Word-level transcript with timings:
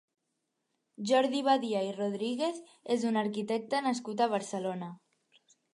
Jordi 1.11 1.41
Badia 1.49 1.83
i 1.89 1.93
Rodríguez 1.99 2.59
és 2.99 3.07
un 3.13 3.23
arquitecte 3.25 3.87
nascut 3.91 4.27
a 4.29 4.33
Barcelona. 4.37 4.95